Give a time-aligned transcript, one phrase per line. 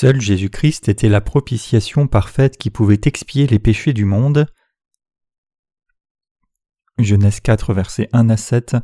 [0.00, 4.46] Seul Jésus-Christ était la propitiation parfaite qui pouvait expier les péchés du monde.
[6.98, 8.76] Genèse 4, versets 1 à 7.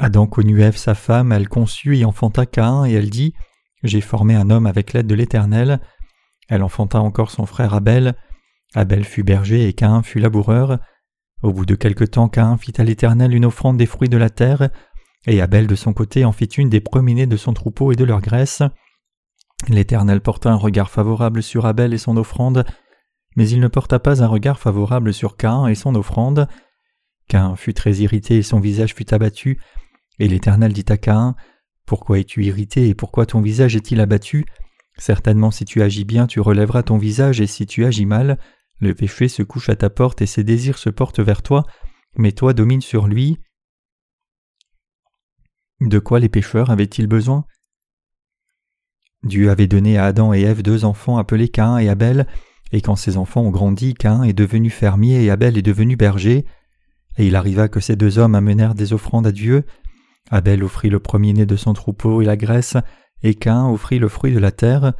[0.00, 3.34] Adam connut Ève sa femme, elle conçut et enfanta Caïn, et elle dit
[3.84, 5.78] J'ai formé un homme avec l'aide de l'Éternel.
[6.48, 8.16] Elle enfanta encore son frère Abel.
[8.74, 10.80] Abel fut berger et Caïn fut laboureur.
[11.44, 14.28] Au bout de quelque temps, Caïn fit à l'Éternel une offrande des fruits de la
[14.28, 14.70] terre,
[15.28, 18.02] et Abel de son côté en fit une des premiers de son troupeau et de
[18.02, 18.64] leur graisse.
[19.66, 22.64] L'Éternel porta un regard favorable sur Abel et son offrande,
[23.36, 26.48] mais il ne porta pas un regard favorable sur Caïn et son offrande.
[27.28, 29.60] Caïn fut très irrité et son visage fut abattu,
[30.18, 31.34] et l'Éternel dit à Caïn
[31.84, 34.46] Pourquoi es-tu irrité et pourquoi ton visage est-il abattu?
[34.96, 38.38] Certainement si tu agis bien tu relèveras ton visage et si tu agis mal,
[38.80, 41.64] le péché se couche à ta porte et ses désirs se portent vers toi,
[42.16, 43.38] mais toi domine sur lui.
[45.80, 47.44] De quoi les pécheurs avaient-ils besoin?
[49.24, 52.26] Dieu avait donné à Adam et Ève deux enfants appelés Cain et Abel,
[52.72, 56.44] et quand ces enfants ont grandi, Cain est devenu fermier et Abel est devenu berger.
[57.16, 59.64] Et il arriva que ces deux hommes amenèrent des offrandes à Dieu.
[60.30, 62.76] Abel offrit le premier-né de son troupeau et la graisse,
[63.22, 64.92] et Cain offrit le fruit de la terre.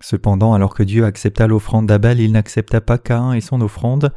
[0.00, 4.12] Cependant, alors que Dieu accepta l'offrande d'Abel, il n'accepta pas Cain et son offrande.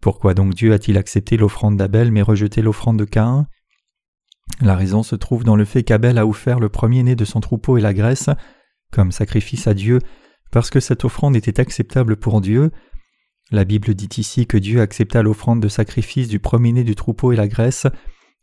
[0.00, 3.48] Pourquoi donc Dieu a-t-il accepté l'offrande d'Abel mais rejeté l'offrande de Cain?
[4.60, 7.76] La raison se trouve dans le fait qu'Abel a offert le premier-né de son troupeau
[7.76, 8.30] et la graisse
[8.92, 9.98] comme sacrifice à Dieu,
[10.50, 12.70] parce que cette offrande était acceptable pour Dieu.
[13.50, 17.36] La Bible dit ici que Dieu accepta l'offrande de sacrifice du premier-né du troupeau et
[17.36, 17.86] la graisse,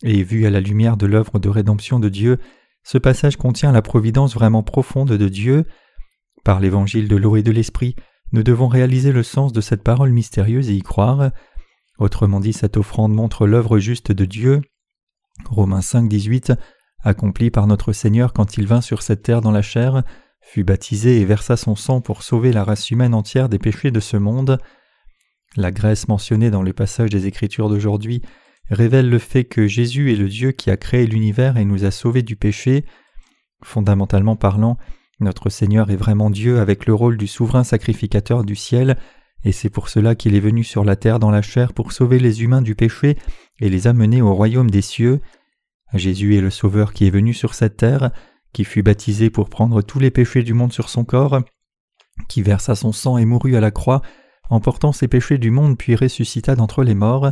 [0.03, 2.37] et vu à la lumière de l'œuvre de rédemption de Dieu,
[2.83, 5.65] ce passage contient la providence vraiment profonde de Dieu.
[6.43, 7.95] Par l'évangile de l'eau et de l'esprit,
[8.33, 11.31] nous devons réaliser le sens de cette parole mystérieuse et y croire.
[11.97, 14.61] Autrement dit, cette offrande montre l'œuvre juste de Dieu.
[15.45, 16.53] Romains 5, 18,
[17.03, 20.03] accomplie par notre Seigneur quand il vint sur cette terre dans la chair,
[20.41, 23.99] fut baptisé et versa son sang pour sauver la race humaine entière des péchés de
[23.99, 24.59] ce monde.
[25.55, 28.21] La Grèce mentionnée dans le passage des Écritures d'aujourd'hui
[28.69, 31.91] révèle le fait que Jésus est le Dieu qui a créé l'univers et nous a
[31.91, 32.85] sauvés du péché.
[33.63, 34.77] Fondamentalement parlant,
[35.19, 38.97] notre Seigneur est vraiment Dieu avec le rôle du souverain sacrificateur du ciel,
[39.43, 42.19] et c'est pour cela qu'il est venu sur la terre dans la chair pour sauver
[42.19, 43.17] les humains du péché
[43.63, 45.21] et les amener au royaume des cieux.
[45.93, 48.11] Jésus est le Sauveur qui est venu sur cette terre,
[48.51, 51.39] qui fut baptisé pour prendre tous les péchés du monde sur son corps,
[52.27, 54.01] qui versa son sang et mourut à la croix,
[54.49, 57.31] en portant ses péchés du monde puis ressuscita d'entre les morts.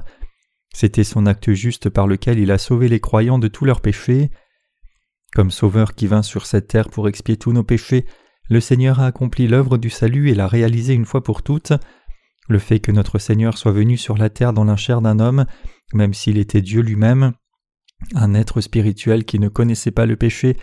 [0.74, 4.32] C'était son acte juste par lequel il a sauvé les croyants de tous leurs péchés.
[5.36, 8.06] Comme Sauveur qui vint sur cette terre pour expier tous nos péchés,
[8.50, 11.74] le Seigneur a accompli l'œuvre du salut et l'a réalisé une fois pour toutes.
[12.48, 15.46] Le fait que notre Seigneur soit venu sur la terre dans la chair d'un homme,
[15.94, 17.34] même s'il était Dieu lui-même,
[18.16, 20.58] un être spirituel qui ne connaissait pas le péché,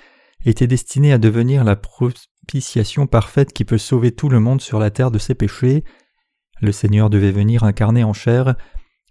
[0.45, 4.91] était destiné à devenir la propitiation parfaite qui peut sauver tout le monde sur la
[4.91, 5.85] terre de ses péchés.
[6.61, 8.57] Le Seigneur devait venir incarné en chair,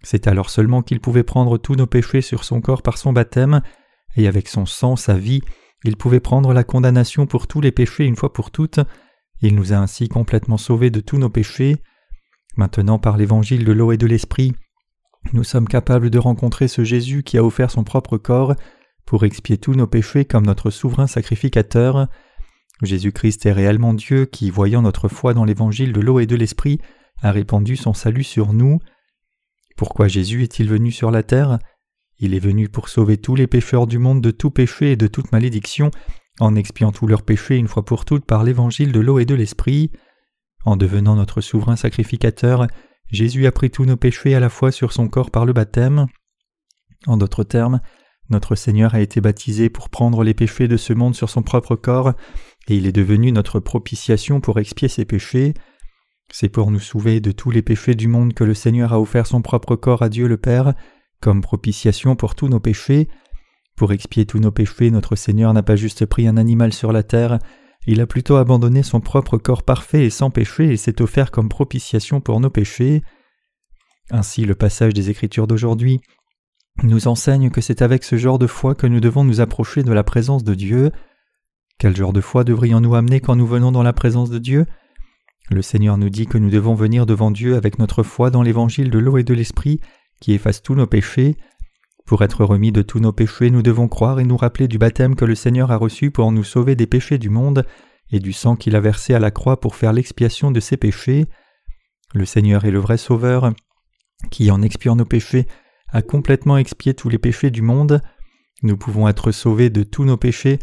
[0.02, 3.62] c'est alors seulement qu'il pouvait prendre tous nos péchés sur son corps par son baptême,
[4.16, 5.42] et avec son sang, sa vie,
[5.84, 8.80] il pouvait prendre la condamnation pour tous les péchés une fois pour toutes,
[9.40, 11.76] il nous a ainsi complètement sauvés de tous nos péchés.
[12.56, 14.54] Maintenant, par l'évangile de l'eau et de l'esprit,
[15.32, 18.54] nous sommes capables de rencontrer ce Jésus qui a offert son propre corps
[19.04, 22.08] pour expier tous nos péchés comme notre souverain sacrificateur.
[22.82, 26.78] Jésus-Christ est réellement Dieu qui, voyant notre foi dans l'évangile de l'eau et de l'esprit,
[27.22, 28.78] a répandu son salut sur nous.
[29.76, 31.58] Pourquoi Jésus est-il venu sur la terre?
[32.18, 35.06] Il est venu pour sauver tous les pécheurs du monde de tout péché et de
[35.06, 35.90] toute malédiction,
[36.40, 39.34] en expiant tous leurs péchés une fois pour toutes par l'évangile de l'eau et de
[39.34, 39.90] l'esprit.
[40.64, 42.66] En devenant notre souverain sacrificateur,
[43.10, 46.06] Jésus a pris tous nos péchés à la fois sur son corps par le baptême.
[47.06, 47.80] En d'autres termes,
[48.30, 51.76] notre Seigneur a été baptisé pour prendre les péchés de ce monde sur son propre
[51.76, 52.12] corps,
[52.68, 55.54] et il est devenu notre propitiation pour expier ses péchés.
[56.30, 59.26] C'est pour nous sauver de tous les péchés du monde que le Seigneur a offert
[59.26, 60.74] son propre corps à Dieu le Père,
[61.20, 63.08] comme propitiation pour tous nos péchés.
[63.76, 67.02] Pour expier tous nos péchés, notre Seigneur n'a pas juste pris un animal sur la
[67.02, 67.38] terre,
[67.86, 71.48] il a plutôt abandonné son propre corps parfait et sans péché et s'est offert comme
[71.48, 73.02] propitiation pour nos péchés.
[74.10, 76.00] Ainsi le passage des Écritures d'aujourd'hui
[76.82, 79.92] nous enseigne que c'est avec ce genre de foi que nous devons nous approcher de
[79.92, 80.92] la présence de Dieu.
[81.78, 84.66] Quel genre de foi devrions-nous amener quand nous venons dans la présence de Dieu?
[85.50, 88.90] Le Seigneur nous dit que nous devons venir devant Dieu avec notre foi dans l'évangile
[88.90, 89.80] de l'eau et de l'esprit
[90.20, 91.36] qui efface tous nos péchés.
[92.08, 95.14] Pour être remis de tous nos péchés, nous devons croire et nous rappeler du baptême
[95.14, 97.66] que le Seigneur a reçu pour nous sauver des péchés du monde
[98.10, 101.26] et du sang qu'il a versé à la croix pour faire l'expiation de ses péchés.
[102.14, 103.52] Le Seigneur est le vrai Sauveur,
[104.30, 105.46] qui, en expiant nos péchés,
[105.90, 108.00] a complètement expié tous les péchés du monde.
[108.62, 110.58] Nous pouvons être sauvés de tous nos péchés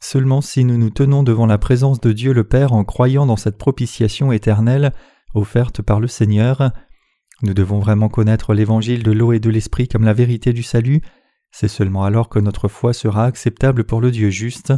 [0.00, 3.36] seulement si nous nous tenons devant la présence de Dieu le Père en croyant dans
[3.36, 4.92] cette propitiation éternelle
[5.32, 6.72] offerte par le Seigneur.
[7.42, 11.00] Nous devons vraiment connaître l'évangile de l'eau et de l'esprit comme la vérité du salut,
[11.50, 14.72] c'est seulement alors que notre foi sera acceptable pour le Dieu juste.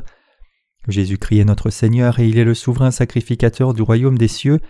[0.89, 4.61] Jésus-Christ est notre Seigneur et il est le souverain sacrificateur du royaume des cieux.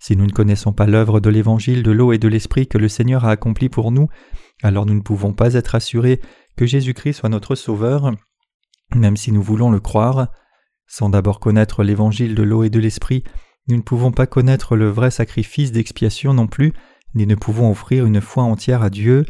[0.00, 2.88] Si nous ne connaissons pas l'œuvre de l'évangile de l'eau et de l'esprit que le
[2.88, 4.08] Seigneur a accompli pour nous,
[4.62, 6.20] alors nous ne pouvons pas être assurés
[6.56, 8.12] que Jésus-Christ soit notre Sauveur,
[8.94, 10.28] même si nous voulons le croire.
[10.86, 13.24] Sans d'abord connaître l'évangile de l'eau et de l'esprit,
[13.68, 16.74] nous ne pouvons pas connaître le vrai sacrifice d'expiation non plus,
[17.14, 19.24] ni ne pouvons offrir une foi entière à Dieu.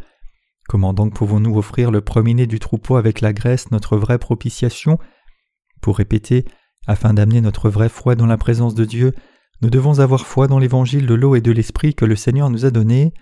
[0.69, 4.99] Comment donc pouvons-nous offrir le premier-né du troupeau avec la graisse, notre vraie propitiation?
[5.83, 6.45] Pour répéter,
[6.87, 9.13] afin d'amener notre vraie foi dans la présence de Dieu,
[9.61, 12.65] nous devons avoir foi dans l'évangile de l'eau et de l'esprit que le Seigneur nous
[12.65, 13.13] a donné.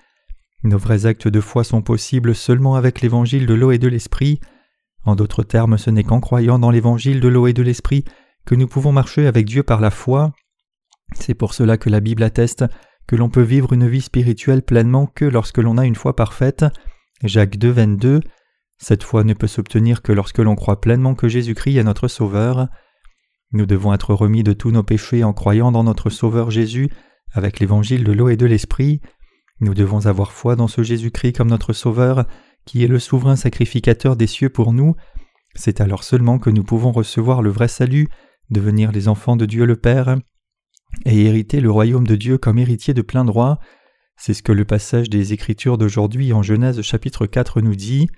[0.63, 4.41] Nos vrais actes de foi sont possibles seulement avec l'évangile de l'eau et de l'esprit.
[5.05, 8.05] En d'autres termes, ce n'est qu'en croyant dans l'évangile de l'eau et de l'esprit
[8.45, 10.33] que nous pouvons marcher avec Dieu par la foi.
[11.15, 12.65] C'est pour cela que la Bible atteste
[13.07, 16.65] que l'on peut vivre une vie spirituelle pleinement que lorsque l'on a une foi parfaite.
[17.23, 18.21] Jacques 2, 22.
[18.79, 22.69] Cette foi ne peut s'obtenir que lorsque l'on croit pleinement que Jésus-Christ est notre Sauveur.
[23.53, 26.91] Nous devons être remis de tous nos péchés en croyant dans notre Sauveur Jésus
[27.33, 29.01] avec l'évangile de l'eau et de l'esprit.
[29.61, 32.27] Nous devons avoir foi dans ce Jésus-Christ comme notre Sauveur,
[32.65, 34.97] qui est le souverain sacrificateur des cieux pour nous.
[35.55, 38.09] C'est alors seulement que nous pouvons recevoir le vrai salut,
[38.51, 40.17] devenir les enfants de Dieu le Père,
[41.05, 43.59] et hériter le royaume de Dieu comme héritier de plein droit.
[44.17, 48.09] C'est ce que le passage des Écritures d'aujourd'hui en Genèse chapitre 4 nous dit.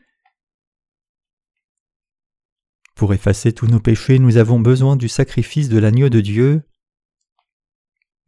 [2.94, 6.62] Pour effacer tous nos péchés, nous avons besoin du sacrifice de l'agneau de Dieu.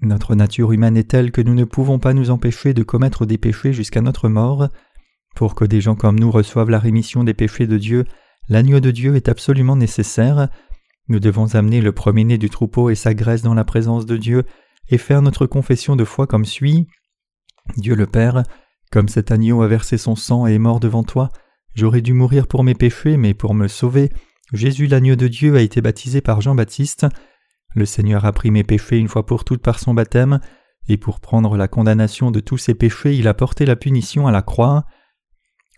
[0.00, 3.38] Notre nature humaine est telle que nous ne pouvons pas nous empêcher de commettre des
[3.38, 4.68] péchés jusqu'à notre mort.
[5.34, 8.04] Pour que des gens comme nous reçoivent la rémission des péchés de Dieu,
[8.48, 10.48] l'agneau de Dieu est absolument nécessaire.
[11.08, 14.44] Nous devons amener le premier-né du troupeau et sa graisse dans la présence de Dieu
[14.88, 16.86] et faire notre confession de foi comme suit.
[17.76, 18.42] Dieu le Père,
[18.90, 21.30] comme cet agneau a versé son sang et est mort devant toi,
[21.74, 24.10] j'aurais dû mourir pour mes péchés, mais pour me sauver,
[24.52, 27.06] Jésus l'agneau de Dieu a été baptisé par Jean-Baptiste.
[27.74, 30.40] Le Seigneur a pris mes péchés une fois pour toutes par son baptême,
[30.88, 34.32] et pour prendre la condamnation de tous ses péchés, il a porté la punition à
[34.32, 34.84] la croix.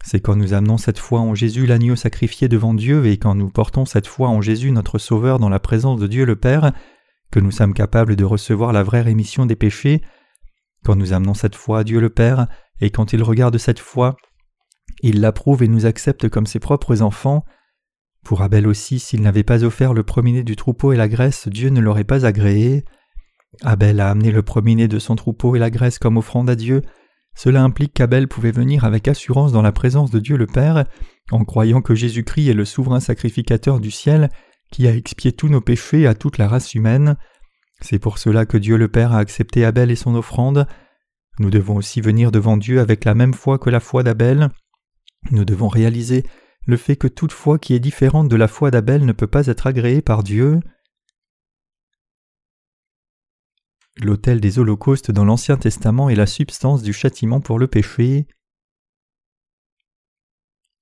[0.05, 3.51] C'est quand nous amenons cette foi en Jésus l'agneau sacrifié devant Dieu et quand nous
[3.51, 6.73] portons cette foi en Jésus notre Sauveur dans la présence de Dieu le Père
[7.31, 10.03] que nous sommes capables de recevoir la vraie rémission des péchés.
[10.85, 12.47] Quand nous amenons cette foi à Dieu le Père
[12.81, 14.17] et quand il regarde cette foi,
[15.03, 17.45] il l'approuve et nous accepte comme ses propres enfants.
[18.25, 21.71] Pour Abel aussi, s'il n'avait pas offert le premier-né du troupeau et la graisse, Dieu
[21.71, 22.85] ne l'aurait pas agréé.
[23.63, 26.83] Abel a amené le premier-né de son troupeau et la graisse comme offrande à Dieu.
[27.39, 30.85] Cela implique qu'Abel pouvait venir avec assurance dans la présence de Dieu le Père,
[31.31, 34.29] en croyant que Jésus-Christ est le souverain sacrificateur du ciel,
[34.73, 37.17] qui a expié tous nos péchés à toute la race humaine.
[37.81, 40.67] C'est pour cela que Dieu le Père a accepté Abel et son offrande.
[41.39, 44.49] Nous devons aussi venir devant Dieu avec la même foi que la foi d'Abel.
[45.31, 46.25] Nous devons réaliser
[46.67, 49.47] le fait que toute foi qui est différente de la foi d'Abel ne peut pas
[49.47, 50.59] être agréée par Dieu.
[54.01, 58.29] L'autel des holocaustes dans l'Ancien Testament est la substance du châtiment pour le péché.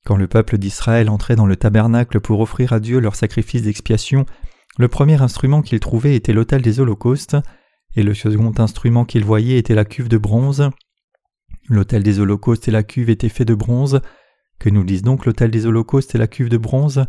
[0.05, 4.27] Quand le peuple d'Israël entrait dans le tabernacle pour offrir à Dieu leur sacrifice d'expiation,
[4.79, 7.37] le premier instrument qu'ils trouvaient était l'autel des holocaustes,
[7.95, 10.69] et le second instrument qu'ils voyaient était la cuve de bronze.
[11.69, 14.03] L'autel des holocaustes et la cuve étaient faits de bronze,
[14.59, 17.07] que nous dise donc l'autel des holocaustes et la cuve de bronze?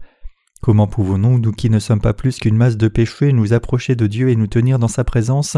[0.61, 4.07] Comment pouvons-nous, nous qui ne sommes pas plus qu'une masse de péchés, nous approcher de
[4.07, 5.57] Dieu et nous tenir dans sa présence?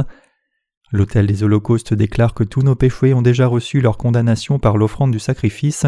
[0.92, 5.12] L'autel des holocaustes déclare que tous nos péchés ont déjà reçu leur condamnation par l'offrande
[5.12, 5.86] du sacrifice.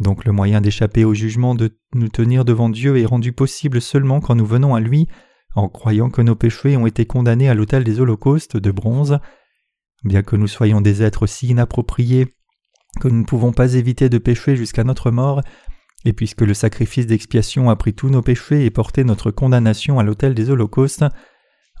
[0.00, 4.20] Donc le moyen d'échapper au jugement de nous tenir devant Dieu est rendu possible seulement
[4.20, 5.06] quand nous venons à lui,
[5.54, 9.18] en croyant que nos péchés ont été condamnés à l'autel des holocaustes de bronze.
[10.04, 12.36] Bien que nous soyons des êtres si inappropriés
[13.00, 15.42] que nous ne pouvons pas éviter de pécher jusqu'à notre mort,
[16.04, 20.02] et puisque le sacrifice d'expiation a pris tous nos péchés et porté notre condamnation à
[20.02, 21.04] l'autel des holocaustes,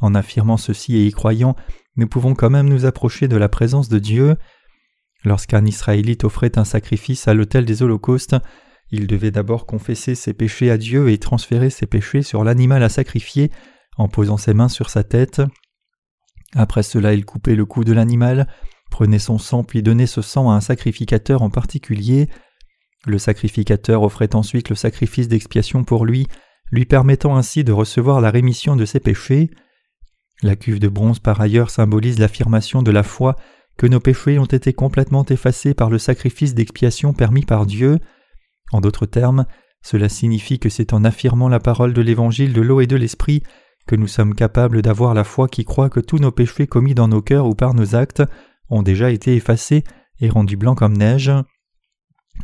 [0.00, 1.56] en affirmant ceci et y croyant,
[1.96, 4.36] nous pouvons quand même nous approcher de la présence de Dieu.
[5.24, 8.36] Lorsqu'un Israélite offrait un sacrifice à l'autel des holocaustes,
[8.90, 12.88] il devait d'abord confesser ses péchés à Dieu et transférer ses péchés sur l'animal à
[12.88, 13.50] sacrifier
[13.96, 15.42] en posant ses mains sur sa tête.
[16.54, 18.46] Après cela, il coupait le cou de l'animal,
[18.90, 22.28] prenait son sang puis donnait ce sang à un sacrificateur en particulier.
[23.06, 26.28] Le sacrificateur offrait ensuite le sacrifice d'expiation pour lui,
[26.70, 29.50] lui permettant ainsi de recevoir la rémission de ses péchés.
[30.42, 33.36] La cuve de bronze par ailleurs symbolise l'affirmation de la foi
[33.76, 37.98] que nos péchés ont été complètement effacés par le sacrifice d'expiation permis par Dieu.
[38.72, 39.46] En d'autres termes,
[39.86, 43.44] Cela signifie que c'est en affirmant la parole de l'Évangile de l'eau et de l'Esprit
[43.86, 47.06] que nous sommes capables d'avoir la foi qui croit que tous nos péchés commis dans
[47.06, 48.24] nos cœurs ou par nos actes
[48.68, 49.84] ont déjà été effacés
[50.18, 51.30] et rendus blancs comme neige.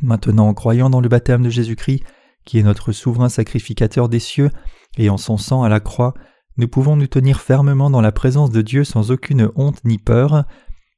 [0.02, 2.04] Maintenant, en croyant dans le baptême de Jésus-Christ,
[2.44, 4.50] qui est notre souverain sacrificateur des cieux,
[4.96, 6.14] et en son sang à la croix,
[6.56, 10.44] nous pouvons nous tenir fermement dans la présence de Dieu sans aucune honte ni peur.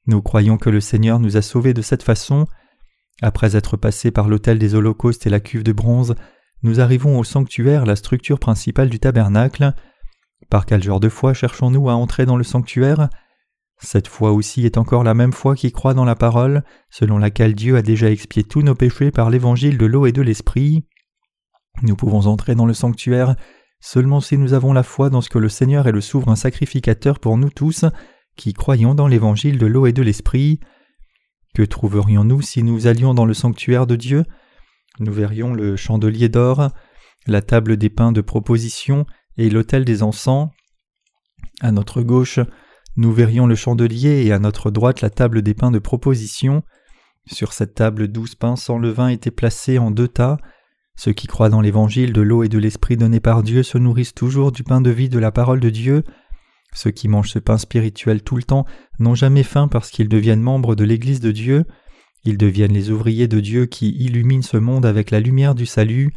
[0.07, 2.47] Nous croyons que le Seigneur nous a sauvés de cette façon.
[3.23, 6.17] Après être passés par l'autel des holocaustes et la cuve de bronze,
[6.63, 9.75] nous arrivons au sanctuaire, la structure principale du tabernacle.
[10.51, 13.09] Par quel genre de foi cherchons-nous à entrer dans le sanctuaire?
[13.79, 17.55] Cette foi aussi est encore la même foi qui croit dans la parole, selon laquelle
[17.55, 20.87] Dieu a déjà expié tous nos péchés par l'évangile de l'eau et de l'esprit.
[21.83, 23.37] Nous pouvons entrer dans le sanctuaire
[23.85, 27.21] seulement si nous avons la foi dans ce que le Seigneur est le souverain sacrificateur
[27.21, 27.85] pour nous tous,
[28.35, 30.59] qui croyons dans l'évangile de l'eau et de l'esprit.
[31.55, 34.25] Que trouverions-nous si nous allions dans le sanctuaire de Dieu?
[35.01, 36.71] Nous verrions le chandelier d'or,
[37.27, 39.05] la table des pains de proposition
[39.37, 40.49] et l'autel des encens.
[41.61, 42.41] À notre gauche,
[42.97, 46.63] nous verrions le chandelier et à notre droite la table des pains de proposition.
[47.27, 50.39] Sur cette table douze pains sans levain étaient placés en deux tas.
[50.97, 54.15] Ceux qui croient dans l'évangile de l'eau et de l'esprit donné par Dieu se nourrissent
[54.15, 56.05] toujours du pain de vie de la parole de Dieu.
[56.73, 58.65] Ceux qui mangent ce pain spirituel tout le temps
[58.99, 61.65] n'ont jamais faim parce qu'ils deviennent membres de l'Église de Dieu.
[62.25, 66.15] Ils deviennent les ouvriers de Dieu qui illuminent ce monde avec la lumière du salut.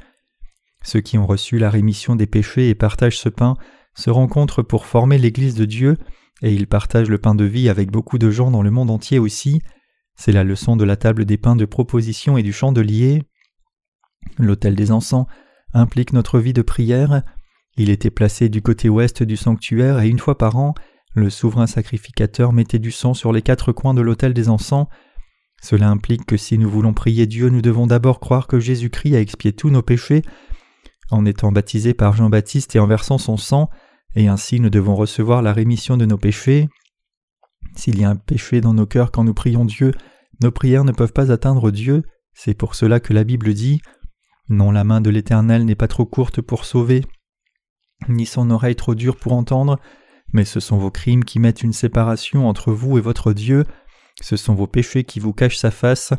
[0.84, 3.56] Ceux qui ont reçu la rémission des péchés et partagent ce pain
[3.96, 5.98] se rencontrent pour former l'Église de Dieu,
[6.44, 9.20] et ils partagent le pain de vie avec beaucoup de gens dans le monde entier
[9.20, 9.60] aussi.
[10.16, 13.24] C'est la leçon de la table des pains de proposition et du chandelier.
[14.38, 15.26] L'autel des encens
[15.74, 17.22] implique notre vie de prière.
[17.78, 20.74] Il était placé du côté ouest du sanctuaire et une fois par an,
[21.14, 24.88] le souverain sacrificateur mettait du sang sur les quatre coins de l'autel des encens.
[25.62, 29.22] Cela implique que si nous voulons prier Dieu, nous devons d'abord croire que Jésus-Christ a
[29.22, 30.22] expié tous nos péchés
[31.10, 33.70] en étant baptisé par Jean-Baptiste et en versant son sang,
[34.16, 36.68] et ainsi nous devons recevoir la rémission de nos péchés.
[37.76, 39.94] S'il y a un péché dans nos cœurs quand nous prions Dieu,
[40.42, 42.04] nos prières ne peuvent pas atteindre Dieu,
[42.34, 43.82] c'est pour cela que la Bible dit
[44.50, 47.04] non, la main de l'Éternel n'est pas trop courte pour sauver,
[48.08, 49.80] ni son oreille trop dure pour entendre,
[50.34, 53.66] mais ce sont vos crimes qui mettent une séparation entre vous et votre Dieu,
[54.22, 56.14] ce sont vos péchés qui vous cachent sa face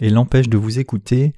[0.00, 1.32] et l'empêchent de vous écouter.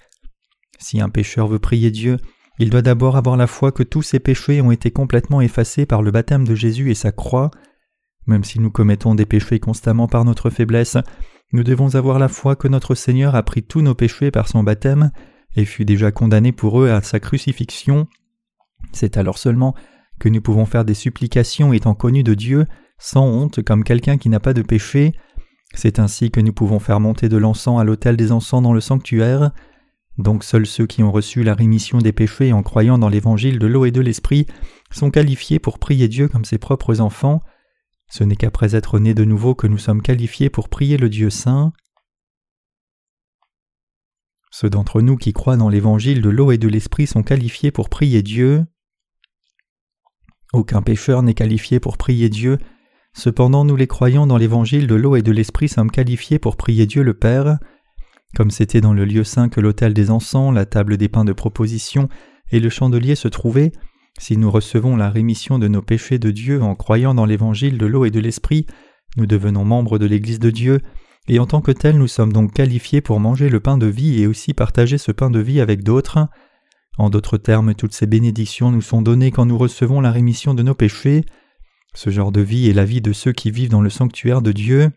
[0.79, 2.19] Si un pécheur veut prier Dieu,
[2.59, 6.03] il doit d'abord avoir la foi que tous ses péchés ont été complètement effacés par
[6.03, 7.51] le baptême de Jésus et sa croix.
[8.27, 10.97] Même si nous commettons des péchés constamment par notre faiblesse,
[11.53, 14.63] nous devons avoir la foi que notre Seigneur a pris tous nos péchés par son
[14.63, 15.11] baptême
[15.57, 18.07] et fut déjà condamné pour eux à sa crucifixion.
[18.93, 19.75] C'est alors seulement
[20.19, 22.67] que nous pouvons faire des supplications étant connus de Dieu,
[22.99, 25.13] sans honte comme quelqu'un qui n'a pas de péché.
[25.75, 28.81] C'est ainsi que nous pouvons faire monter de l'encens à l'autel des encens dans le
[28.81, 29.53] sanctuaire.
[30.19, 33.67] Donc seuls ceux qui ont reçu la rémission des péchés en croyant dans l'évangile de
[33.67, 34.47] l'eau et de l'esprit
[34.91, 37.41] sont qualifiés pour prier Dieu comme ses propres enfants.
[38.09, 41.31] Ce n'est qu'après être nés de nouveau que nous sommes qualifiés pour prier le Dieu
[41.31, 41.73] saint.
[44.55, 47.89] Ceux d'entre nous qui croient dans l'évangile de l'eau et de l'esprit sont qualifiés pour
[47.89, 48.67] prier Dieu.
[50.53, 52.59] Aucun pécheur n'est qualifié pour prier Dieu,
[53.15, 56.85] cependant nous les croyants dans l'évangile de l'eau et de l'esprit sommes qualifiés pour prier
[56.85, 57.59] Dieu le Père.
[58.37, 61.33] Comme c'était dans le lieu saint que l'autel des encens, la table des pains de
[61.33, 62.11] proposition
[62.51, 63.73] et le chandelier se trouvaient,
[64.19, 67.87] si nous recevons la rémission de nos péchés de Dieu en croyant dans l'évangile de
[67.87, 68.67] l'eau et de l'esprit,
[69.17, 70.83] nous devenons membres de l'Église de Dieu,
[71.29, 74.21] et en tant que tels nous sommes donc qualifiés pour manger le pain de vie
[74.21, 76.29] et aussi partager ce pain de vie avec d'autres.
[76.99, 80.63] En d'autres termes, toutes ces bénédictions nous sont données quand nous recevons la rémission de
[80.63, 81.25] nos péchés.
[81.95, 84.53] Ce genre de vie est la vie de ceux qui vivent dans le sanctuaire de
[84.53, 84.91] Dieu.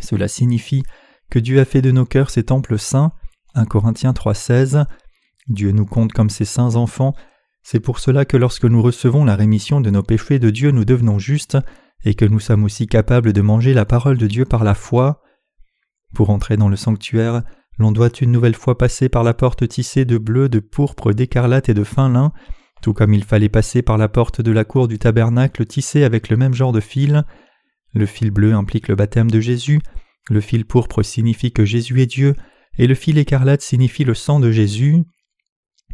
[0.00, 0.82] Cela signifie
[1.30, 3.12] que Dieu a fait de nos cœurs ses temples saints.
[3.54, 4.86] 1 Corinthiens 3,16.
[5.48, 7.14] Dieu nous compte comme ses saints enfants.
[7.62, 10.84] C'est pour cela que lorsque nous recevons la rémission de nos péchés de Dieu, nous
[10.84, 11.58] devenons justes
[12.04, 15.22] et que nous sommes aussi capables de manger la parole de Dieu par la foi.
[16.14, 17.42] Pour entrer dans le sanctuaire,
[17.78, 21.68] l'on doit une nouvelle fois passer par la porte tissée de bleu, de pourpre, d'écarlate
[21.68, 22.32] et de fin lin,
[22.82, 26.28] tout comme il fallait passer par la porte de la cour du tabernacle tissée avec
[26.28, 27.24] le même genre de fil.
[27.94, 29.80] Le fil bleu implique le baptême de Jésus,
[30.30, 32.34] le fil pourpre signifie que Jésus est Dieu,
[32.78, 35.04] et le fil écarlate signifie le sang de Jésus.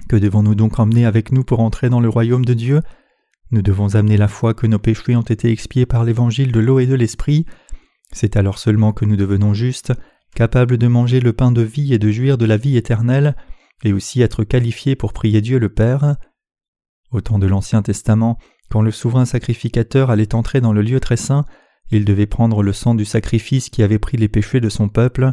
[0.08, 2.82] Que devons-nous donc emmener avec nous pour entrer dans le royaume de Dieu?
[3.50, 6.78] Nous devons amener la foi que nos péchés ont été expiés par l'évangile de l'eau
[6.78, 7.46] et de l'esprit,
[8.12, 9.92] c'est alors seulement que nous devenons justes,
[10.34, 13.34] capables de manger le pain de vie et de jouir de la vie éternelle,
[13.84, 16.16] et aussi être qualifiés pour prier Dieu le Père.
[17.10, 18.38] Au temps de l'Ancien Testament,
[18.70, 21.44] quand le souverain sacrificateur allait entrer dans le lieu très saint,
[21.90, 25.32] il devait prendre le sang du sacrifice qui avait pris les péchés de son peuple.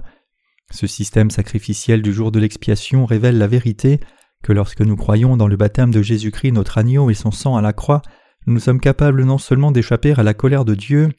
[0.72, 4.00] Ce système sacrificiel du jour de l'expiation révèle la vérité
[4.44, 7.62] que lorsque nous croyons dans le baptême de Jésus-Christ notre agneau et son sang à
[7.62, 8.02] la croix,
[8.48, 11.10] nous sommes capables non seulement d'échapper à la colère de Dieu,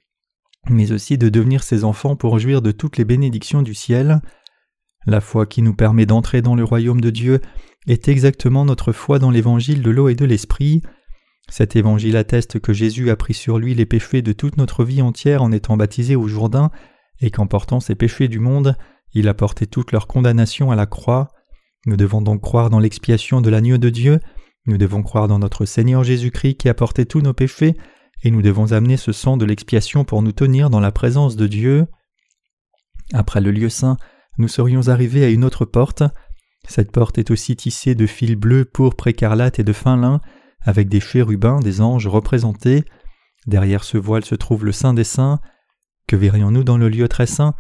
[0.69, 4.21] mais aussi de devenir ses enfants pour jouir de toutes les bénédictions du ciel.
[5.07, 7.41] La foi qui nous permet d'entrer dans le royaume de Dieu
[7.87, 10.83] est exactement notre foi dans l'évangile de l'eau et de l'esprit.
[11.49, 15.03] Cet évangile atteste que Jésus a pris sur lui les péchés de toute notre vie
[15.03, 16.71] entière en étant baptisé au Jourdain,
[17.21, 18.77] et qu'en portant ces péchés du monde,
[19.15, 21.29] il a porté toute leur condamnation à la croix.
[21.87, 24.19] Nous devons donc croire dans l'expiation de l'agneau de Dieu,
[24.67, 27.77] nous devons croire dans notre Seigneur Jésus-Christ qui a porté tous nos péchés,
[28.23, 31.47] et nous devons amener ce sang de l'expiation pour nous tenir dans la présence de
[31.47, 31.87] Dieu.
[33.13, 33.97] Après le lieu saint,
[34.39, 36.03] nous serions arrivés à une autre porte.
[36.69, 40.21] Cette porte est aussi tissée de fils bleus, pourpre, écarlate et de fin lin,
[40.63, 42.85] avec des chérubins, des anges représentés.
[43.47, 45.41] Derrière ce voile se trouve le Saint des Saints.
[46.09, 47.55] Que verrions-nous dans le lieu très saint?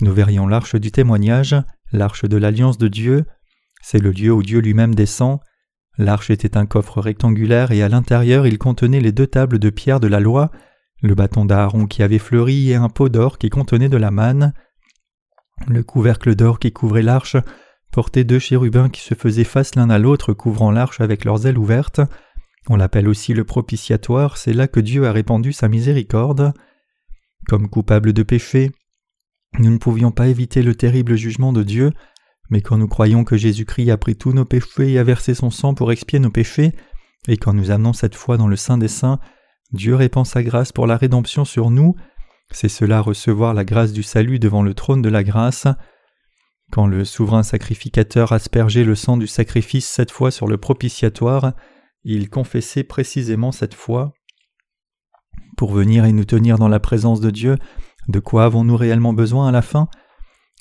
[0.00, 1.56] Nous verrions l'arche du témoignage,
[1.92, 3.24] l'arche de l'alliance de Dieu.
[3.82, 5.40] C'est le lieu où Dieu lui-même descend.
[5.96, 10.00] L'arche était un coffre rectangulaire et à l'intérieur il contenait les deux tables de pierre
[10.00, 10.50] de la loi,
[11.02, 14.54] le bâton d'Aaron qui avait fleuri et un pot d'or qui contenait de la manne.
[15.68, 17.36] Le couvercle d'or qui couvrait l'arche
[17.92, 21.58] portait deux chérubins qui se faisaient face l'un à l'autre couvrant l'arche avec leurs ailes
[21.58, 22.00] ouvertes.
[22.68, 26.52] On l'appelle aussi le propitiatoire, c'est là que Dieu a répandu sa miséricorde.
[27.46, 28.72] Comme coupables de péché,
[29.58, 31.92] nous ne pouvions pas éviter le terrible jugement de Dieu,
[32.50, 35.50] mais quand nous croyons que Jésus-Christ a pris tous nos péchés et a versé son
[35.50, 36.72] sang pour expier nos péchés,
[37.28, 39.18] et quand nous amenons cette foi dans le Saint des Saints,
[39.72, 41.94] Dieu répand sa grâce pour la rédemption sur nous,
[42.50, 45.66] c'est cela recevoir la grâce du salut devant le trône de la grâce.
[46.70, 51.54] Quand le souverain sacrificateur aspergeait le sang du sacrifice cette fois sur le propitiatoire,
[52.04, 54.12] il confessait précisément cette foi.
[55.56, 57.56] Pour venir et nous tenir dans la présence de Dieu,
[58.08, 59.88] de quoi avons-nous réellement besoin à la fin?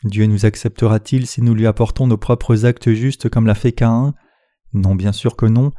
[0.03, 4.13] Dieu nous acceptera-t-il si nous lui apportons nos propres actes justes comme l'a fait Caïn?
[4.73, 5.71] Non, bien sûr que non.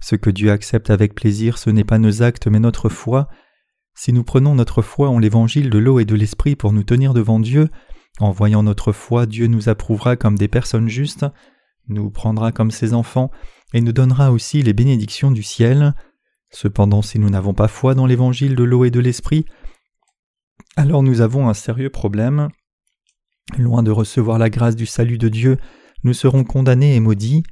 [0.00, 3.28] Ce que Dieu accepte avec plaisir, ce n'est pas nos actes mais notre foi.
[3.94, 7.12] Si nous prenons notre foi en l'évangile de l'eau et de l'esprit pour nous tenir
[7.14, 7.68] devant Dieu,
[8.18, 11.26] en voyant notre foi, Dieu nous approuvera comme des personnes justes,
[11.88, 13.30] nous prendra comme ses enfants
[13.74, 15.94] et nous donnera aussi les bénédictions du ciel.
[16.50, 19.44] Cependant, si nous n'avons pas foi dans l'évangile de l'eau et de l'esprit,
[20.76, 22.48] alors nous avons un sérieux problème.
[23.58, 25.56] Loin de recevoir la grâce du salut de Dieu,
[26.02, 27.44] nous serons condamnés et maudits.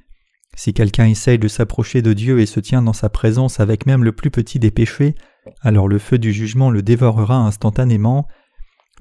[0.56, 4.04] Si quelqu'un essaye de s'approcher de Dieu et se tient dans sa présence avec même
[4.04, 5.14] le plus petit des péchés,
[5.62, 8.26] alors le feu du jugement le dévorera instantanément.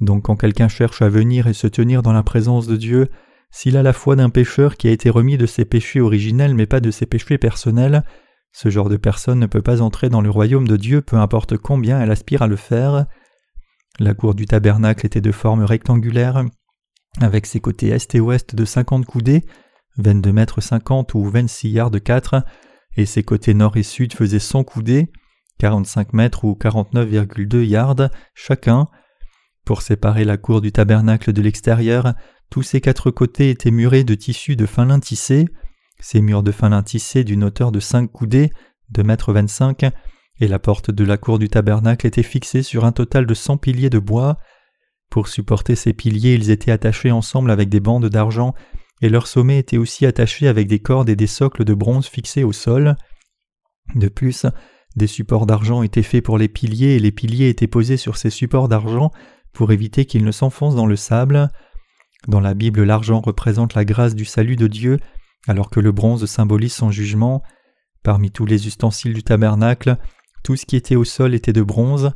[0.01, 3.10] Donc quand quelqu'un cherche à venir et se tenir dans la présence de Dieu,
[3.51, 6.65] s'il a la foi d'un pécheur qui a été remis de ses péchés originels mais
[6.65, 8.03] pas de ses péchés personnels,
[8.51, 11.58] ce genre de personne ne peut pas entrer dans le royaume de Dieu peu importe
[11.58, 13.06] combien elle aspire à le faire.
[13.99, 16.43] La cour du tabernacle était de forme rectangulaire,
[17.21, 19.43] avec ses côtés est et ouest de 50 coudées,
[19.97, 22.43] 22 mètres 50 ou 26 yards 4,
[22.95, 25.12] et ses côtés nord et sud faisaient 100 coudées,
[25.60, 28.88] 45 mètres ou 49,2 yards chacun.
[29.65, 32.13] Pour séparer la cour du tabernacle de l'extérieur,
[32.49, 35.45] tous ses quatre côtés étaient murés de tissus de fin lin tissé,
[35.99, 38.52] ces murs de fin lin tissé d'une hauteur de 5 coudées,
[38.89, 39.86] 2 mètres 25,
[40.39, 43.58] et la porte de la cour du tabernacle était fixée sur un total de 100
[43.58, 44.38] piliers de bois.
[45.13, 48.56] Pour supporter ces piliers, ils étaient attachés ensemble avec des bandes d'argent,
[48.99, 52.43] et leur sommet était aussi attaché avec des cordes et des socles de bronze fixés
[52.43, 52.95] au sol.
[53.93, 54.47] De plus,
[54.95, 58.32] des supports d'argent étaient faits pour les piliers, et les piliers étaient posés sur ces
[58.32, 59.12] supports d'argent
[59.54, 61.52] pour éviter qu'ils ne s'enfoncent dans le sable.
[62.28, 64.99] Dans la Bible, l'argent représente la grâce du salut de Dieu,
[65.47, 67.43] alors que le bronze symbolise son jugement.
[68.02, 69.95] Parmi tous les ustensiles du tabernacle,
[70.43, 72.13] tout ce qui était au sol était de bronze.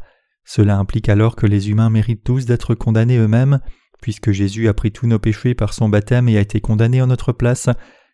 [0.48, 3.60] Cela implique alors que les humains méritent tous d'être condamnés eux-mêmes,
[4.02, 7.08] puisque Jésus a pris tous nos péchés par son baptême et a été condamné en
[7.08, 7.68] notre place.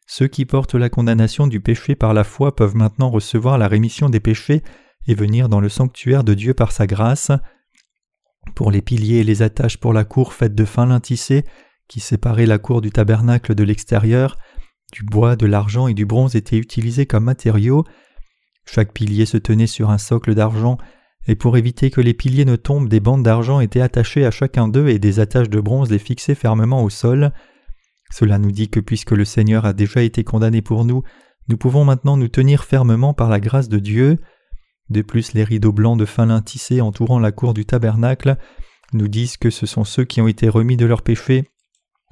[0.07, 4.09] Ceux qui portent la condamnation du péché par la foi peuvent maintenant recevoir la rémission
[4.09, 4.63] des péchés
[5.05, 7.31] et venir dans le sanctuaire de Dieu par sa grâce.
[8.55, 11.45] Pour les piliers et les attaches pour la cour faite de fin lin tissé,
[11.87, 14.39] qui séparaient la cour du tabernacle de l'extérieur,
[14.91, 17.85] du bois, de l'argent et du bronze étaient utilisés comme matériaux.
[18.65, 20.79] Chaque pilier se tenait sur un socle d'argent
[21.27, 24.67] et pour éviter que les piliers ne tombent, des bandes d'argent étaient attachées à chacun
[24.67, 27.31] d'eux et des attaches de bronze les fixaient fermement au sol.
[28.11, 31.03] Cela nous dit que puisque le Seigneur a déjà été condamné pour nous,
[31.47, 34.17] nous pouvons maintenant nous tenir fermement par la grâce de Dieu.
[34.89, 38.37] De plus, les rideaux blancs de fin lin tissés entourant la cour du tabernacle
[38.93, 41.49] nous disent que ce sont ceux qui ont été remis de leurs péchés,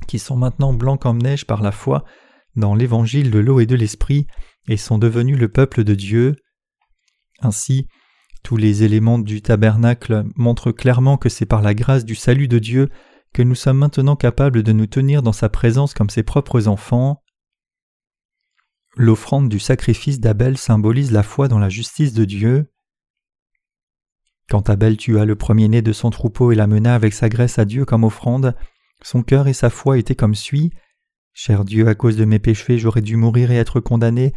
[0.08, 2.06] qui sont maintenant blancs comme neige par la foi
[2.56, 4.28] dans l'évangile de l'eau et de l'esprit,
[4.68, 6.36] et sont devenus le peuple de Dieu.
[7.42, 7.88] Ainsi,
[8.44, 12.60] tous les éléments du tabernacle montrent clairement que c'est par la grâce du salut de
[12.60, 12.90] Dieu
[13.34, 17.24] que nous sommes maintenant capables de nous tenir dans sa présence comme ses propres enfants.
[18.98, 22.72] L'offrande du sacrifice d'Abel symbolise la foi dans la justice de Dieu.
[24.50, 27.86] Quand Abel tua le premier-né de son troupeau et l'amena avec sa graisse à Dieu
[27.86, 28.54] comme offrande,
[29.02, 30.72] son cœur et sa foi étaient comme suit.
[31.34, 34.34] Cher Dieu, à cause de mes péchés, j'aurais dû mourir et être condamné,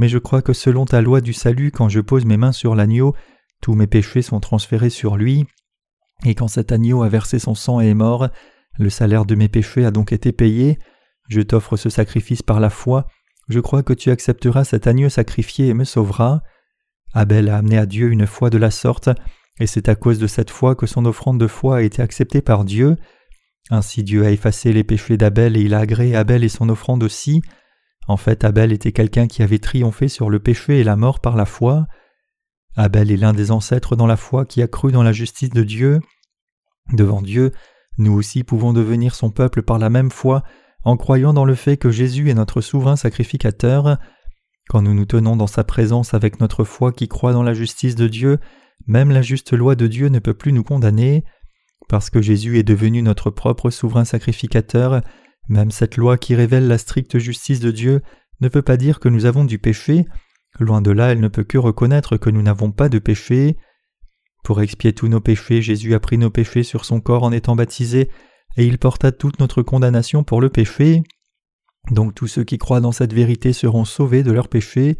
[0.00, 2.74] mais je crois que selon ta loi du salut, quand je pose mes mains sur
[2.74, 3.14] l'agneau,
[3.62, 5.46] tous mes péchés sont transférés sur lui,
[6.26, 8.28] et quand cet agneau a versé son sang et est mort,
[8.78, 10.78] le salaire de mes péchés a donc été payé,
[11.28, 13.06] je t'offre ce sacrifice par la foi,
[13.48, 16.40] je crois que tu accepteras cet agneau sacrifié et me sauveras.
[17.12, 19.10] Abel a amené à Dieu une foi de la sorte,
[19.60, 22.40] et c'est à cause de cette foi que son offrande de foi a été acceptée
[22.40, 22.96] par Dieu.
[23.70, 27.02] Ainsi Dieu a effacé les péchés d'Abel et il a agréé Abel et son offrande
[27.02, 27.42] aussi.
[28.08, 31.36] En fait, Abel était quelqu'un qui avait triomphé sur le péché et la mort par
[31.36, 31.86] la foi.
[32.76, 35.62] Abel est l'un des ancêtres dans la foi qui a cru dans la justice de
[35.62, 36.00] Dieu.
[36.92, 37.52] Devant Dieu,
[37.98, 40.42] nous aussi pouvons devenir son peuple par la même foi
[40.84, 43.98] en croyant dans le fait que Jésus est notre souverain sacrificateur.
[44.68, 47.94] Quand nous nous tenons dans sa présence avec notre foi qui croit dans la justice
[47.94, 48.38] de Dieu,
[48.86, 51.24] même la juste loi de Dieu ne peut plus nous condamner.
[51.88, 55.02] Parce que Jésus est devenu notre propre souverain sacrificateur,
[55.48, 58.02] même cette loi qui révèle la stricte justice de Dieu
[58.40, 60.06] ne peut pas dire que nous avons du péché,
[60.58, 63.56] loin de là elle ne peut que reconnaître que nous n'avons pas de péché.
[64.44, 67.56] Pour expier tous nos péchés, Jésus a pris nos péchés sur son corps en étant
[67.56, 68.10] baptisé,
[68.56, 71.02] et il porta toute notre condamnation pour le péché.
[71.90, 74.98] Donc tous ceux qui croient dans cette vérité seront sauvés de leurs péchés.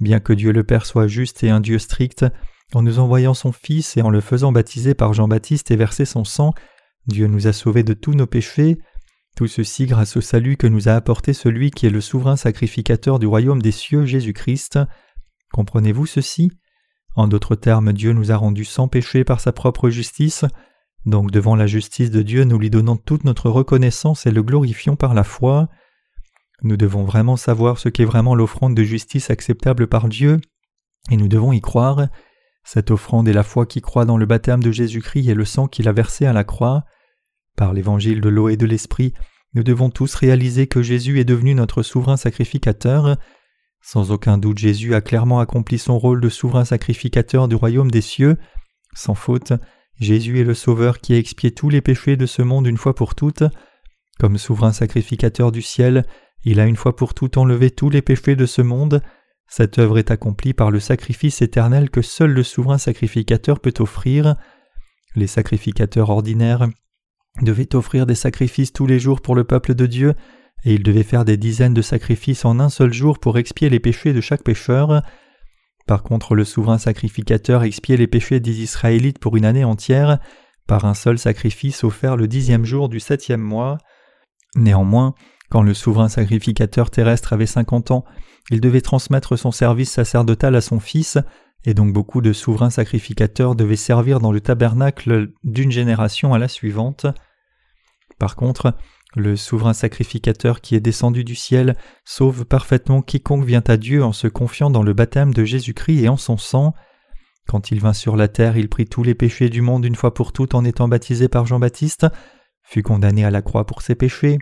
[0.00, 2.24] Bien que Dieu le Père soit juste et un Dieu strict,
[2.72, 6.24] en nous envoyant son Fils et en le faisant baptiser par Jean-Baptiste et verser son
[6.24, 6.52] sang,
[7.06, 8.78] Dieu nous a sauvés de tous nos péchés,
[9.34, 13.18] tout ceci grâce au salut que nous a apporté celui qui est le souverain sacrificateur
[13.18, 14.78] du royaume des cieux, Jésus-Christ.
[15.52, 16.52] Comprenez-vous ceci?
[17.16, 20.44] En d'autres termes, Dieu nous a rendus sans péché par sa propre justice,
[21.06, 24.96] donc devant la justice de Dieu, nous lui donnons toute notre reconnaissance et le glorifions
[24.96, 25.68] par la foi.
[26.62, 30.40] Nous devons vraiment savoir ce qu'est vraiment l'offrande de justice acceptable par Dieu,
[31.10, 32.06] et nous devons y croire.
[32.64, 35.66] Cette offrande est la foi qui croit dans le baptême de Jésus-Christ et le sang
[35.66, 36.84] qu'il a versé à la croix.
[37.56, 39.14] Par l'évangile de l'eau et de l'esprit,
[39.54, 43.16] nous devons tous réaliser que Jésus est devenu notre souverain sacrificateur.
[43.80, 48.00] Sans aucun doute, Jésus a clairement accompli son rôle de souverain sacrificateur du royaume des
[48.00, 48.36] cieux.
[48.94, 49.52] Sans faute,
[50.00, 52.94] Jésus est le Sauveur qui a expié tous les péchés de ce monde une fois
[52.94, 53.44] pour toutes.
[54.18, 56.04] Comme souverain sacrificateur du ciel,
[56.44, 59.02] il a une fois pour toutes enlevé tous les péchés de ce monde.
[59.46, 64.34] Cette œuvre est accomplie par le sacrifice éternel que seul le souverain sacrificateur peut offrir.
[65.14, 66.68] Les sacrificateurs ordinaires
[67.42, 70.14] devaient offrir des sacrifices tous les jours pour le peuple de Dieu,
[70.64, 73.80] et ils devaient faire des dizaines de sacrifices en un seul jour pour expier les
[73.80, 75.02] péchés de chaque pécheur.
[75.86, 80.18] Par contre, le souverain sacrificateur expiait les péchés des Israélites pour une année entière
[80.66, 83.78] par un seul sacrifice offert le dixième jour du septième mois.
[84.56, 85.14] Néanmoins,
[85.54, 88.04] quand le souverain sacrificateur terrestre avait cinquante ans,
[88.50, 91.16] il devait transmettre son service sacerdotal à son fils,
[91.64, 96.48] et donc beaucoup de souverains sacrificateurs devaient servir dans le tabernacle d'une génération à la
[96.48, 97.06] suivante.
[98.18, 98.74] Par contre,
[99.14, 104.12] le souverain sacrificateur qui est descendu du ciel sauve parfaitement quiconque vient à Dieu en
[104.12, 106.74] se confiant dans le baptême de Jésus-Christ et en son sang.
[107.46, 110.14] Quand il vint sur la terre, il prit tous les péchés du monde une fois
[110.14, 112.08] pour toutes en étant baptisé par Jean-Baptiste,
[112.64, 114.38] fut condamné à la croix pour ses péchés,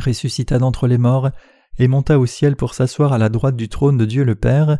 [0.00, 1.30] ressuscita d'entre les morts,
[1.78, 4.78] et monta au ciel pour s'asseoir à la droite du trône de Dieu le Père.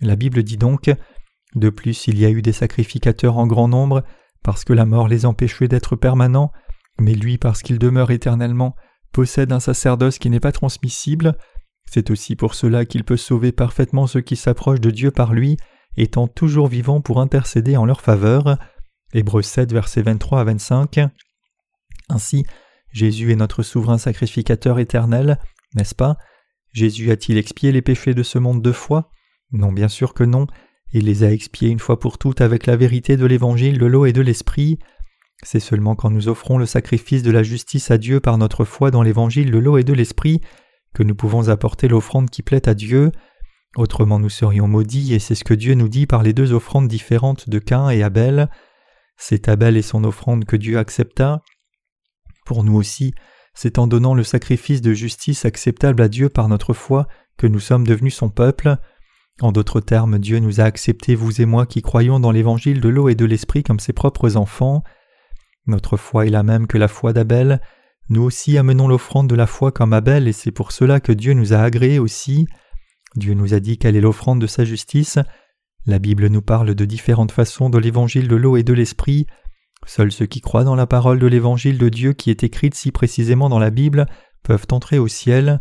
[0.00, 0.90] La Bible dit donc
[1.54, 4.04] De plus, il y a eu des sacrificateurs en grand nombre,
[4.42, 6.52] parce que la mort les empêchait d'être permanents,
[6.98, 8.74] mais lui, parce qu'il demeure éternellement,
[9.12, 11.36] possède un sacerdoce qui n'est pas transmissible.
[11.84, 15.56] C'est aussi pour cela qu'il peut sauver parfaitement ceux qui s'approchent de Dieu par lui,
[15.96, 18.58] étant toujours vivant pour intercéder en leur faveur.
[19.12, 21.00] Hébreux 7, versets 23 à 25.
[22.08, 22.44] Ainsi,
[22.92, 25.38] Jésus est notre souverain sacrificateur éternel,
[25.74, 26.16] n'est-ce pas?
[26.72, 29.10] Jésus a-t-il expié les péchés de ce monde deux fois?
[29.52, 30.46] Non, bien sûr que non.
[30.92, 34.06] Il les a expiés une fois pour toutes avec la vérité de l'évangile de l'eau
[34.06, 34.78] et de l'esprit.
[35.42, 38.90] C'est seulement quand nous offrons le sacrifice de la justice à Dieu par notre foi
[38.90, 40.40] dans l'évangile de l'eau et de l'esprit
[40.92, 43.12] que nous pouvons apporter l'offrande qui plaît à Dieu.
[43.76, 46.88] Autrement nous serions maudits, et c'est ce que Dieu nous dit par les deux offrandes
[46.88, 48.50] différentes de Cain et Abel.
[49.16, 51.42] C'est Abel et son offrande que Dieu accepta.
[52.50, 53.14] Pour nous aussi,
[53.54, 57.60] c'est en donnant le sacrifice de justice acceptable à Dieu par notre foi que nous
[57.60, 58.76] sommes devenus son peuple.
[59.40, 62.88] En d'autres termes, Dieu nous a acceptés, vous et moi qui croyons dans l'évangile de
[62.88, 64.82] l'eau et de l'esprit comme ses propres enfants.
[65.68, 67.60] Notre foi est la même que la foi d'Abel.
[68.08, 71.34] Nous aussi amenons l'offrande de la foi comme Abel, et c'est pour cela que Dieu
[71.34, 72.48] nous a agréés aussi.
[73.14, 75.20] Dieu nous a dit quelle est l'offrande de sa justice.
[75.86, 79.28] La Bible nous parle de différentes façons de l'évangile de l'eau et de l'esprit.
[79.86, 82.92] Seuls ceux qui croient dans la parole de l'évangile de Dieu qui est écrite si
[82.92, 84.06] précisément dans la Bible
[84.42, 85.60] peuvent entrer au ciel.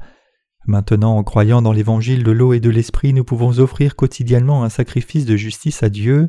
[0.66, 4.70] Maintenant, en croyant dans l'évangile de l'eau et de l'esprit, nous pouvons offrir quotidiennement un
[4.70, 6.28] sacrifice de justice à Dieu.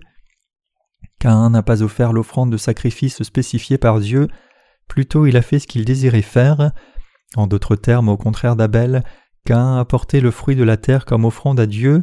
[1.18, 4.28] Cain n'a pas offert l'offrande de sacrifice spécifiée par Dieu,
[4.88, 6.72] plutôt il a fait ce qu'il désirait faire.
[7.36, 9.04] En d'autres termes, au contraire d'Abel,
[9.44, 12.02] Cain a apporté le fruit de la terre comme offrande à Dieu.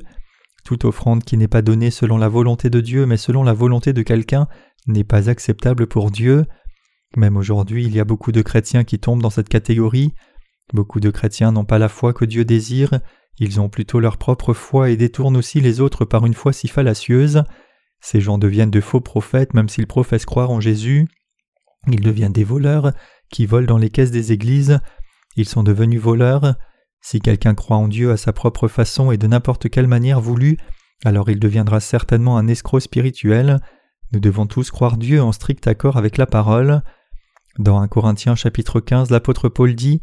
[0.68, 3.94] Toute offrande qui n'est pas donnée selon la volonté de Dieu mais selon la volonté
[3.94, 4.50] de quelqu'un
[4.86, 6.44] n'est pas acceptable pour Dieu.
[7.16, 10.14] Même aujourd'hui, il y a beaucoup de chrétiens qui tombent dans cette catégorie.
[10.74, 13.00] Beaucoup de chrétiens n'ont pas la foi que Dieu désire,
[13.40, 16.68] ils ont plutôt leur propre foi et détournent aussi les autres par une foi si
[16.68, 17.44] fallacieuse.
[18.02, 21.08] Ces gens deviennent de faux prophètes même s'ils professent croire en Jésus.
[21.88, 22.92] Ils deviennent des voleurs
[23.32, 24.82] qui volent dans les caisses des églises.
[25.38, 26.56] Ils sont devenus voleurs.
[27.02, 30.58] Si quelqu'un croit en Dieu à sa propre façon et de n'importe quelle manière voulue,
[31.06, 33.60] alors il deviendra certainement un escroc spirituel.
[34.12, 36.82] Nous devons tous croire Dieu en strict accord avec la parole.
[37.60, 40.02] Dans 1 Corinthiens chapitre 15, l'apôtre Paul dit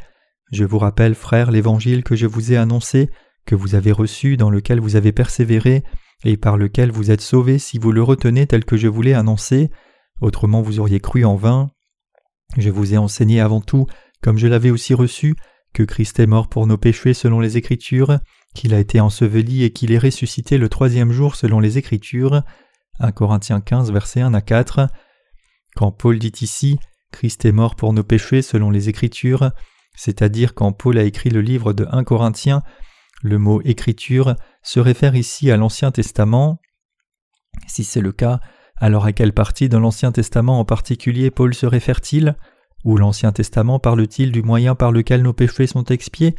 [0.52, 3.10] Je vous rappelle, frères, l'évangile que je vous ai annoncé,
[3.46, 5.84] que vous avez reçu, dans lequel vous avez persévéré,
[6.24, 9.14] et par lequel vous êtes sauvés si vous le retenez tel que je vous l'ai
[9.14, 9.70] annoncé,
[10.20, 11.70] autrement vous auriez cru en vain.
[12.56, 13.86] Je vous ai enseigné avant tout,
[14.22, 15.34] comme je l'avais aussi reçu,
[15.74, 18.18] que Christ est mort pour nos péchés selon les Écritures,
[18.54, 22.42] qu'il a été enseveli et qu'il est ressuscité le troisième jour selon les Écritures.
[23.00, 24.88] 1 Corinthiens 15, versets 1 à 4.
[25.76, 26.78] Quand Paul dit ici
[27.10, 29.50] Christ est mort pour nos péchés selon les Écritures,
[29.96, 32.62] c'est-à-dire quand Paul a écrit le livre de 1 Corinthiens,
[33.22, 36.60] le mot Écriture se réfère ici à l'Ancien Testament.
[37.66, 38.40] Si c'est le cas,
[38.76, 42.36] alors à quelle partie de l'Ancien Testament en particulier Paul se réfère-t-il?
[42.84, 46.34] Ou l'Ancien Testament parle-t-il du moyen par lequel nos péchés sont expiés?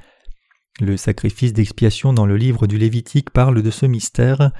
[0.79, 4.51] Le sacrifice d'expiation dans le livre du Lévitique parle de ce mystère.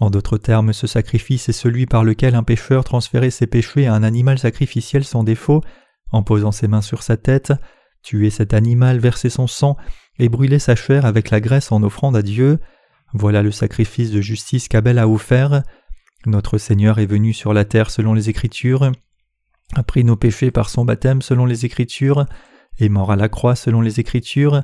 [0.00, 3.94] En d'autres termes, ce sacrifice est celui par lequel un pécheur transférait ses péchés à
[3.94, 5.62] un animal sacrificiel sans défaut,
[6.10, 7.52] en posant ses mains sur sa tête,
[8.02, 9.76] tuer cet animal, verser son sang
[10.18, 12.58] et brûler sa chair avec la graisse en offrande à Dieu.
[13.14, 15.62] Voilà le sacrifice de justice qu'Abel a offert.
[16.26, 18.90] Notre Seigneur est venu sur la terre selon les Écritures,
[19.74, 22.26] a pris nos péchés par son baptême selon les Écritures,
[22.78, 24.62] est mort à la croix selon les Écritures,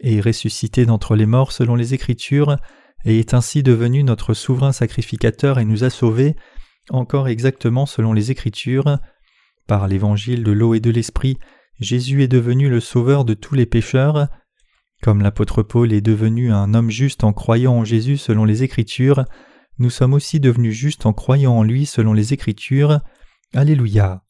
[0.00, 2.56] est ressuscité d'entre les morts selon les Écritures,
[3.04, 6.36] et est ainsi devenu notre souverain sacrificateur et nous a sauvés,
[6.90, 8.98] encore exactement selon les Écritures.
[9.66, 11.38] Par l'évangile de l'eau et de l'esprit,
[11.80, 14.28] Jésus est devenu le sauveur de tous les pécheurs.
[15.02, 19.24] Comme l'apôtre Paul est devenu un homme juste en croyant en Jésus selon les Écritures,
[19.78, 23.00] nous sommes aussi devenus justes en croyant en lui selon les Écritures.
[23.54, 24.25] Alléluia.